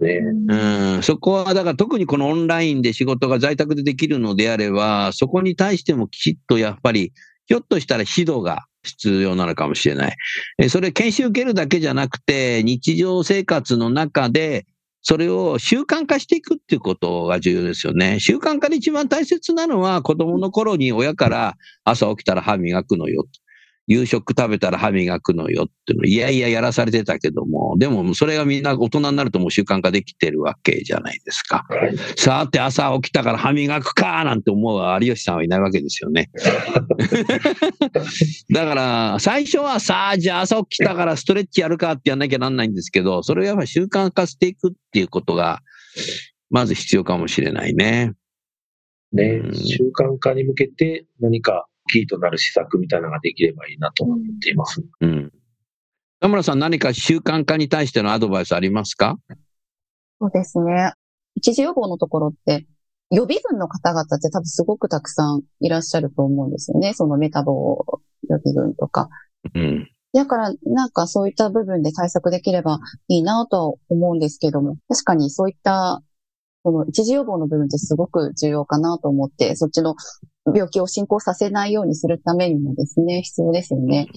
[0.00, 1.02] ねうん。
[1.02, 7.12] そこは、だから特にこのオンラインで仕事が在宅でできるのであれば、そこに対してもきちっとやっぱり、
[7.46, 10.16] ひょっとしたら指導が必要なのかもしれない。
[10.58, 14.66] えそれ研修受けるだけじゃなくて、日常生活の中で、
[15.04, 18.20] それを習慣化していくっていうことが重要ですよね。
[18.20, 23.24] 習慣化で一番大切なのは、子供の頃に親から朝起きたら歯磨くのよ。
[23.92, 31.66] 夕食食べたら歯磨くのよっていうの、いやいややらされてたけども、でもそれがみんな大人になるともう習慣化できてるわけじゃないですか。
[31.68, 31.96] はい。
[32.16, 36.30] さて朝起きたから歯磨くかなんて思う有吉さんはいないわけですよね。
[38.50, 45.60] だから、最初はさあ、じゃあ朝起きたからストレッチやるかってやんなきゃなんないんですけど、それをやっぱり習慣化していくっていうことが、
[46.50, 48.12] まず必要かもしれないね。
[49.12, 54.82] ねうん習慣化に向けて何かキーとなる施策みたいなのができればいいなと思っています。
[55.00, 55.32] うん。
[56.20, 59.18] 田村さん何か習慣化に対してのアドバイスありますか？
[60.20, 60.92] そうですね。
[61.34, 62.66] 一時予防のところって、
[63.10, 66.94] 予備軍の方々って多分すごくたくさんいらっしゃると思うんですよね。
[66.94, 67.84] そのメタボ
[68.28, 69.08] 予備軍とか。
[69.54, 69.90] うん。
[70.14, 76.02] だから、なんかそういった部分で対策できればいいなとは思うんですけども、確かにそういった、
[76.62, 79.96] この一時予防の部分ってすごく重要かなと思って、そっちの
[80.46, 84.08] 病気を進行させないようにするためにもですね、必要ですよね。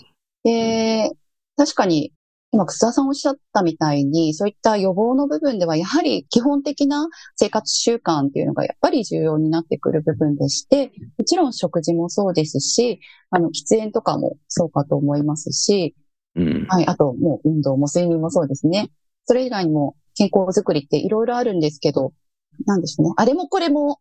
[0.43, 1.11] で、
[1.55, 2.11] 確かに、
[2.51, 15.95] 今、楠田さんおっしゃったみたいに、そういった予防の部分では、やはり基本的な生活習慣っていうのがやっぱり重要になってくる部分でして、もちろん食事もそうですし、あの、喫煙とかもそうかと思いますし、
[16.35, 16.65] うん。
[16.67, 16.85] はい。
[16.85, 18.89] あと、もう運動も睡眠もそうですね。
[19.25, 22.13] それ以外にも健康づくりっていろいろあるんですけど、
[22.65, 23.13] なんでしょうね。
[23.17, 23.99] あれもこれも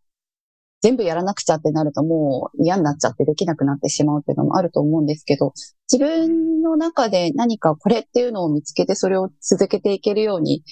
[0.84, 5.54] 全部やらなくちゃってなるともう嫌になっちゃってできなくなってしまうっていうのもあると思うんですけど、
[5.90, 10.62] 自分の中で何かこれっていうのを見つけてそれを続けていけるように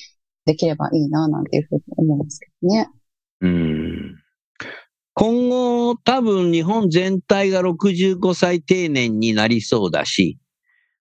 [0.45, 2.91] できればいいななんていうふうに思うんですけどね。
[3.41, 4.17] うん
[5.15, 10.39] 今後、多分日本全体が65歳定年になりそうだし、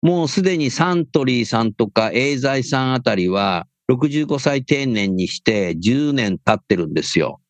[0.00, 7.40] もうすでにサントリーさんとかエーザイさんあたりは65歳定年にして10年経ってるんですよ。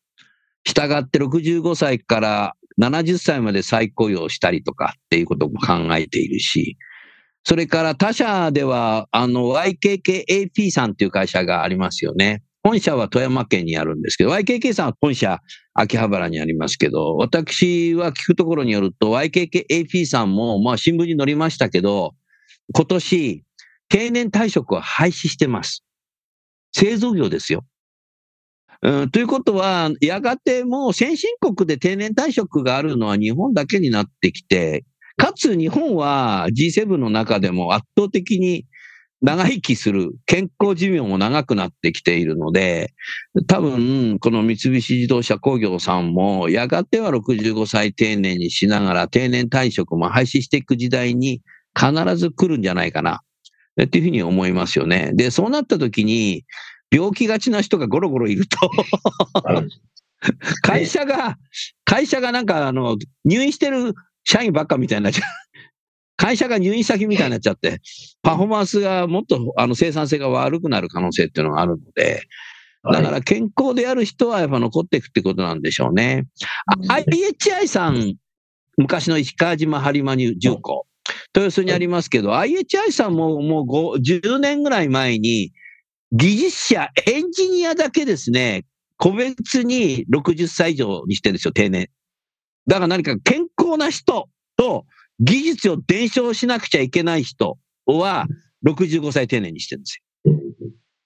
[0.65, 6.77] したがって65歳から70歳まで再雇用したりとかっていうことも考えているし、
[7.45, 12.41] それから他社では、あの、YKKAP さんっていう会社がありますよね。
[12.63, 15.39] 本社は富山県にあるんですけど、YKK さんは本社
[15.73, 22.13] 秋葉原にありますけど、私は聞くところによると、YKKAP さんも、まあ新聞に載りましたけど、
[22.73, 23.43] 今年、
[23.89, 25.83] 定年退職を廃止してます。
[26.71, 27.65] 製造業ですよ。
[29.11, 34.83] ということは、やがてもう先進国で定年退職があるのは日本だけになってきて、
[35.15, 38.65] かつ日本は G7 の中でも圧倒的に
[39.21, 42.93] 長生きする、健康寿命も長くなってきているので、
[43.47, 51.41] 多分、この三菱自動車工業さんも、やがては65歳定年にしながら定年退職も廃止していく時代に
[51.73, 53.21] 必ず来るんじゃないかな、
[53.81, 55.11] っていうふうに思いますよね。
[55.15, 56.43] で、そうなった時に、
[56.93, 58.57] 病気がちな人がゴロゴロいると。
[60.61, 61.37] 会社が、
[61.83, 65.29] 会社がなんか、あの、入院してる社員ばっかみたいになっちゃう。
[66.15, 67.81] 会社が入院先みたいになっちゃって、
[68.21, 72.21] パフォーマンスがもっとあの生産性が悪くなる可能性っていうのがあるので、
[72.83, 76.27] だから健康である人はやっぱ残っていくってことなんでしょうね。
[76.89, 78.15] IHI さん、
[78.77, 80.85] 昔の石川島播磨に重工、
[81.35, 85.51] 豊洲にありますけど、IHI さんももう10年ぐらい前に、
[86.15, 88.65] 技術者、エンジニアだけですね、
[88.97, 91.89] 個別に60歳以上にしてるんですよ、定年。
[92.67, 94.85] だから何か健康な人と
[95.19, 98.27] 技術を伝承しなくちゃいけない人は
[98.63, 100.39] 65歳定年にしてるんですよ。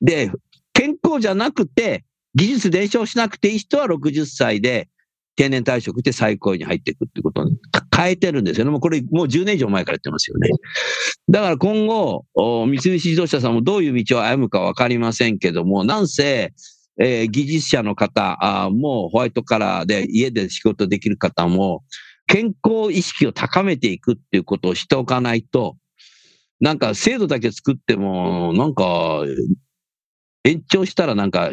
[0.01, 0.31] で、
[0.73, 2.03] 健康じゃなくて、
[2.35, 4.89] 技術伝承しなくていい人は60歳で
[5.37, 7.57] 定年退職して最高位に入っていくってことに
[7.95, 8.71] 変えてるんですよね。
[8.71, 10.49] もうこれもう10年以上前からやってますよね。
[11.29, 16.53] だから今後、三菱自動車さんもどういう道を歩むかわかりませんけども、なんせ、
[16.99, 21.83] えー、技術者の方あもうホワイトカラーで家で仕事できる方も、
[22.25, 25.77] 健康意識を高めていくっていうことをしておかないと、
[26.59, 29.21] なんか制度だけ作っても、なんか、
[30.47, 31.51] 延長したらなんか、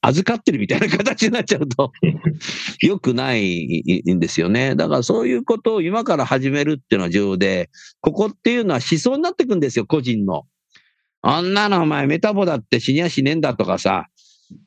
[0.00, 1.92] 預かってるみたいな形になっちゃうと、
[2.82, 4.74] 良くないんですよね。
[4.74, 10.46] だからそういうことを今から始めるっていうのは重要で、ここっていうのは思想になってくんですよ、個人の。
[11.22, 14.06] あんなのお前メタボだって死にやしねえんだとかさ、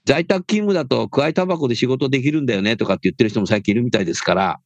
[0.05, 4.59] 在宅勤務だと加えタバコで仕事できるんだよねとかって言ってる人も最近いるみたいですから、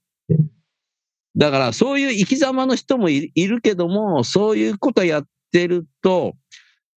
[1.38, 6.34] だからそういう生き様の人もいるけども、そういうことやってると、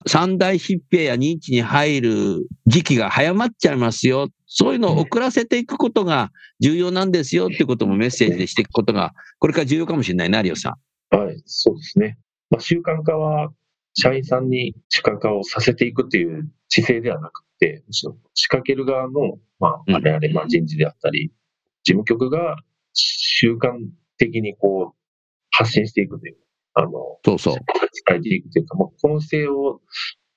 [0.08, 4.30] 三大疾病や認知に入る時期が早まっちゃいますよ。
[4.46, 10.78] そういうのを遅らせていくことが重要なんですよっていうこともメッセージでしていくことが、これから重要かもしれないな、有吉さ
[11.12, 11.16] ん。
[11.16, 12.18] はい、そうですね。
[12.50, 13.52] まあ、習慣化は、
[13.94, 18.08] 社員さんに習慣化をさせていくっていう姿勢ではなくて、仕
[18.48, 21.32] 掛ける側の、まあ、あれあれ、まあ、人事であったり、
[21.84, 22.56] 事務局が
[22.94, 23.72] 習慣
[24.18, 24.98] 的にこう、
[25.52, 26.38] 発信していくという、
[26.80, 26.92] あの、
[27.26, 27.56] そうそう。
[28.22, 29.82] ていくというか、まあ、この姿勢を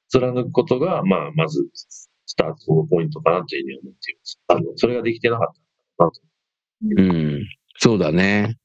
[0.08, 4.40] 貫くことが、まあ、まず、スタートのポイントかなというふうに思っています。
[4.48, 5.54] あの、それができてなかっ
[5.98, 6.10] た。
[6.84, 7.46] うん、
[7.78, 8.56] そうだね。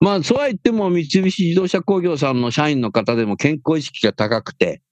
[0.00, 4.82] まあ、そうは言っても、三菱自動車工業さんの社員の方でも健康意識が高くて、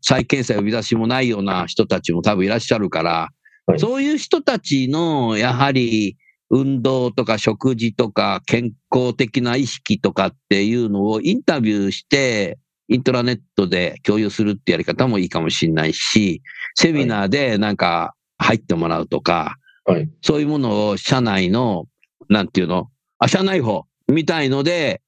[0.00, 3.28] 再検査呼び出しもないような人たちも多分いらっしゃるから、
[3.66, 6.16] はい、そういう人たちの、やはり、
[6.50, 16.42] 運動とか食事とか健康的な意識とかっていうのをインタビューして、イントラネットで共有するってやり方もいいかもしれないし、
[16.74, 21.86] セミナーでなんか入ってもらうとか、はい、そういうものを社内の、
[22.28, 25.00] なんていうの、あ、社内法みたいので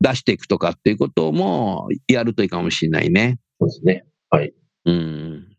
[0.00, 3.38] 出していくとかっていうこともやるといいかもしれないね。
[3.60, 4.04] そうですね。
[4.30, 4.52] はい。
[4.86, 5.57] うん。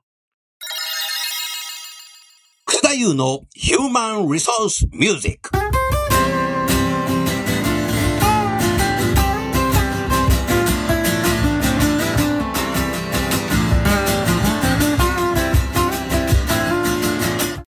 [2.92, 5.52] 太夫のヒューマンリソースミュージック。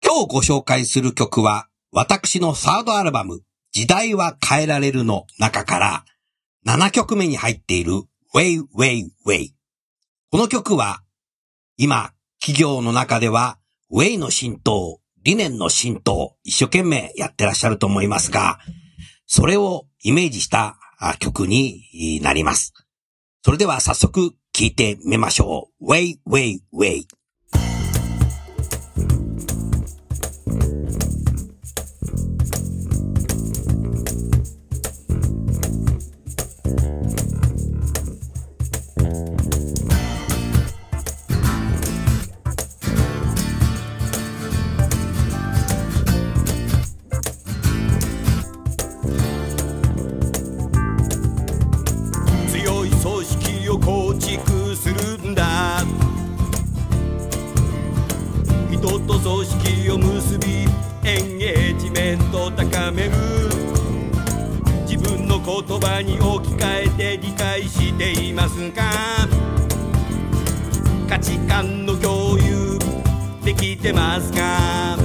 [0.04, 3.40] 今日ご紹介する曲は、私のサードアルバム、
[3.72, 6.06] 時代は変えられるの中から、
[6.68, 9.52] 7曲目に入っている Way Way Way。
[10.30, 11.04] この曲は、
[11.78, 12.12] 今、
[12.42, 13.60] 企業の中では、
[13.90, 18.60] Way の浸透、理念の浸透、一生懸命やってらっしゃると思いますが、
[19.26, 20.78] それをイメージした
[21.18, 22.74] 曲になります。
[23.44, 25.92] それでは早速聴いてみましょう。
[25.92, 27.06] Way, way, way.
[67.98, 68.82] ていますか
[71.08, 72.78] 価値観の共有
[73.44, 75.05] できてますか？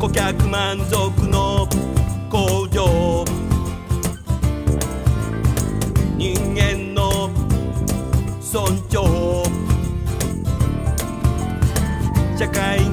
[0.00, 1.68] 顧客満足の
[2.30, 3.22] 向上
[6.16, 7.28] 人間の
[8.40, 9.44] 尊重。
[12.38, 12.89] 社会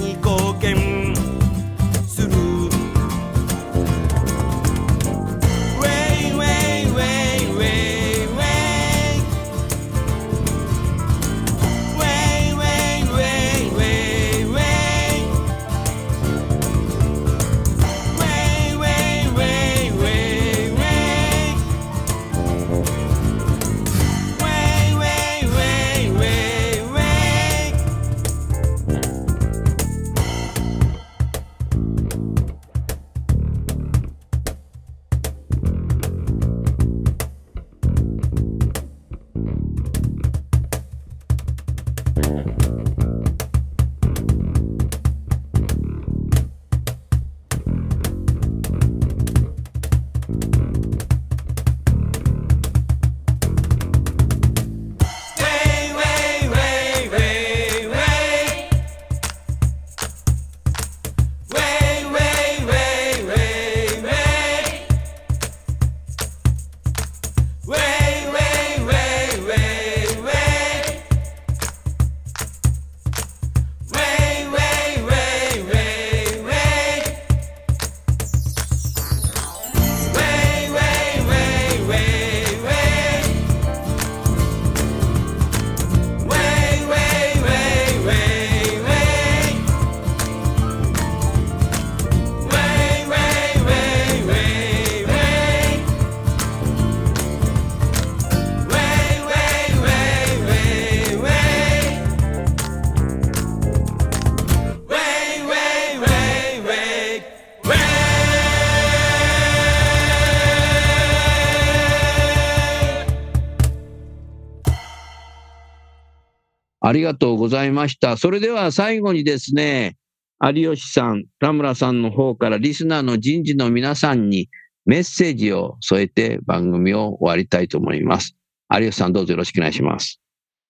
[116.87, 118.15] ありがとうございました。
[118.15, 119.97] それでは最後にですね、
[120.41, 124.47] 有吉さん、田村さんの方からリスナーの人事の皆さんに
[124.85, 128.37] メッセージを添えて番組を終わりたいと思います。
[128.73, 130.21] 有吉さんどうぞよろしくお願いします。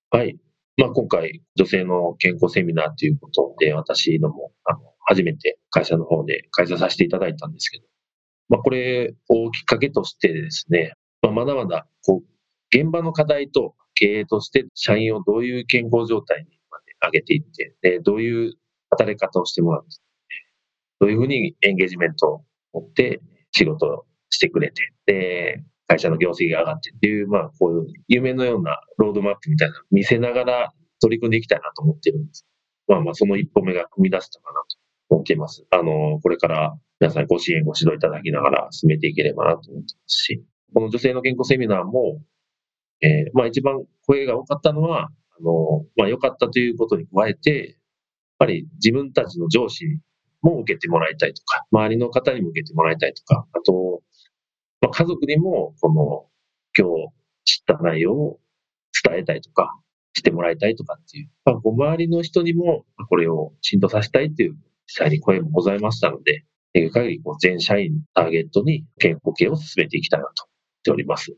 [0.09, 0.35] はい。
[0.77, 7.85] まあ、今回、女性の健康セミナーということで、私ども、あの、初めて会社の方で開催させていただいたんですけど、
[8.49, 18.53] まあ、これをきっかけとしてですね、まあ、まだまだ、こう、現場の課題と経営として社員をどういう健康状態にまで上げていって、でどういう
[18.91, 19.89] 働き方をしてもらって、
[20.99, 23.21] どういうふうにエンゲージメントを持って
[23.51, 32.45] 仕事をしてくれて、で、会社の業績が上がってっていう、まあ、こういう夢のようなロードマップみたいなのを見せながら取り組んでいきたいなと思ってるんです。
[32.87, 34.77] まあまあ、その一歩目が踏み出せたかなと
[35.09, 35.65] 思っています。
[35.71, 40.43] あの、これから皆さんご支援、ご指導いただきながら進めていければなと思ってますし、
[40.73, 42.21] この女性の健康セミナーも、
[43.01, 47.77] えーまあ一番声が多かったのは、あの、まあ良かったということに加えて、やっ
[48.39, 49.85] ぱり自分たちの上司
[50.41, 54.01] も受けてもらいたいとか、周りの方にも受けてもらいたいとか、あと、
[54.81, 56.27] まあ、家族にも、この、
[56.77, 56.87] 今
[57.45, 58.39] 日知った内容を
[59.03, 59.79] 伝えたいとか、
[60.17, 66.43] してもらいたいとかっていう、まあ、ご周りの人にもこれを浸透させたいっていう、実際に声もございましたので、
[66.73, 71.37] できる限りこう全社員ターゲットに健康系を進めていきたいなと思っております。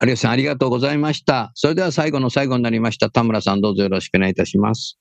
[0.00, 1.50] 有吉さんありがとうございました。
[1.54, 3.10] それでは最後の最後になりました。
[3.10, 4.96] 田村さんどうぞよろしくお願いいたします。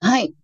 [0.00, 0.34] はい。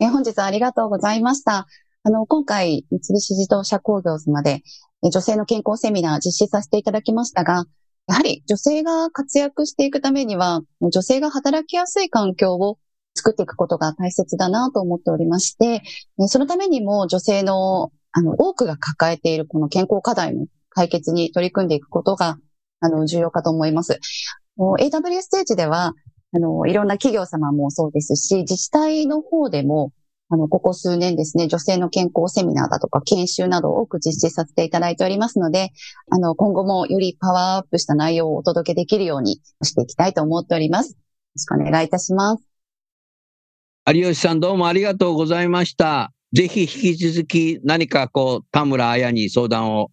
[0.00, 1.66] え本日はありがとうございました。
[2.02, 4.62] あの、今回、三菱自動車工業様で、
[5.02, 7.66] 女性の健康セミナー実施させていただきましたが、
[8.06, 12.78] やはり女性が活躍していくためには、女性が働きやすい環境を
[13.14, 15.82] 作っていくことが大切だなと思っておりまして、
[16.26, 22.38] そのためにも女性の、あの、多くが抱えているこの健康課題の解決に取り組んでいくことが、
[22.82, 23.98] あの、重要かと思います。
[24.58, 25.94] AWS ステージでは、
[26.34, 29.92] あの、いろんな企業様もそうですし、自治体の方でも、
[30.28, 35.72] あの、ここ数年ですね、女性の健康セミナーだとか研修などを多く実施させていただいておりますので、
[36.10, 40.92] あの、今後もよりパワーアップした内容をお届けできるようにしていきたいと思っております。
[40.92, 40.96] よ
[41.34, 42.44] ろしくお願いいたします。
[43.92, 46.12] 有吉さんどうもありがとうございました。
[46.32, 49.90] ぜひ引き続き何かこう、田村彩に相談を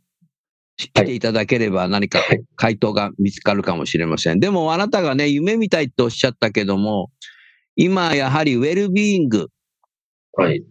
[0.79, 4.39] していただければ何かはい回答が見つかるかもしれません。
[4.39, 7.11] でもあなたがね、夢みたいっておっしゃったけども、
[7.75, 9.49] 今やはりウェルビーイング
[10.33, 10.59] はい。
[10.59, 10.63] っ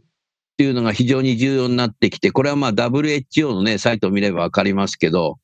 [0.56, 5.38] ていうのが非常に重要になってきて、これはまあ WHO のね、サイトを見ればわかりますけど、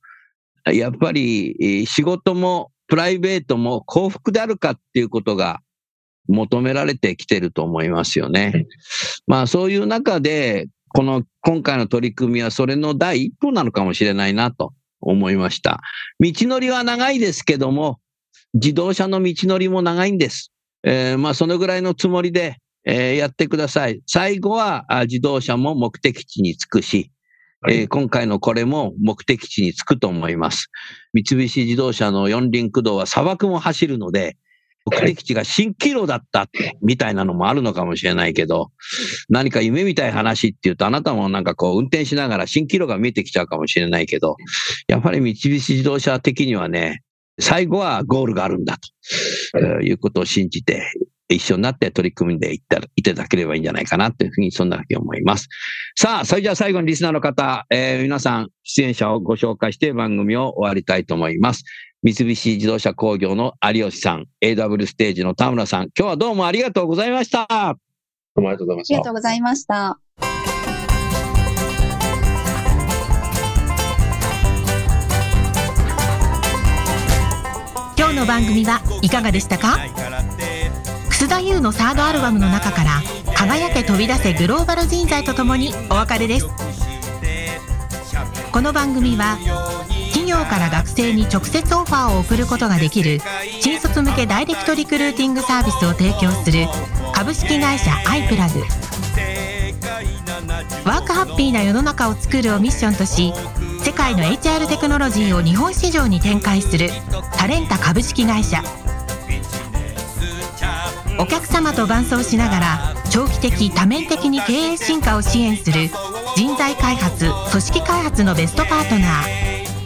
[0.67, 5.61] やっぱりえー仕事もプライベートも幸福であるかっていうことが
[6.29, 8.67] 求められてきてると思いますよねはい。
[9.27, 15.81] まあそういう中で、この今回の取り組みはそれの第一歩なのかもしれないなと思いました。
[16.21, 17.99] 道のりは長いですけども、
[18.55, 20.53] 自動車の道のりも長いんです。
[20.85, 24.03] えーまあそのぐらいのつもりで、えーやってください。
[24.07, 27.11] 最後はあ自動車も目的地に着くし、
[27.61, 30.71] はいえー今回のこれも目的地に着くと思います。
[31.13, 34.37] 三菱自動車の四輪駆動は砂漠も走るので、
[34.87, 36.47] 目的地が蜃気楼だった
[36.83, 38.71] みたいなのもあるのかもしれないけど、
[39.29, 44.37] 何か夢みたい話っていうと、あなたもなんかこう運転しながら蜃気楼が見えてきちゃうかもしれないけど、
[44.87, 47.03] やっぱり三菱自動車的にはね、
[47.41, 48.79] 最後はゴールがあるんだ
[49.53, 50.83] と、はいうことを信じて、
[51.29, 55.49] 一緒になって取り組んでいったらいただければいいんじゃないかなというふうに、そんなふうに思います。
[55.97, 61.65] さあ、それじゃあ最後にリスナーの方、えー皆さん、出演者をご紹介して番組を終わりたいと思います。
[62.05, 67.47] 三菱自動車工業の有吉さん、AW ステージの田村さん、今日はどうもありがとうございました。
[68.37, 69.11] どうもありがとうございましたありがと。
[69.11, 69.99] うございました。
[77.97, 79.79] 今日の番組はいかがでしたか？
[81.09, 83.03] 楠田優のサードアルバムの中から
[83.35, 86.47] 「輝け飛び出せグローバル人材」とともにお別れです
[88.53, 89.39] この番組は
[89.89, 89.94] 企
[90.35, 93.21] 業から学生に直接オファーを送ることができる
[93.61, 96.67] 新卒向けダイレクトリクルーティングサービスを提供する
[97.15, 98.61] 株式会社アイプラグ
[100.85, 103.33] ワークハッピーな世の中を作るをミッションとし
[103.83, 106.91] 世界の HR テクノロジーを日本市場に展開する
[107.37, 108.63] タレンタ株式会社。
[111.17, 115.89] お客様と伴走しながら長期的多面的に経営進化を支援する
[116.37, 119.44] 人材開発組織開発のベストパートナー。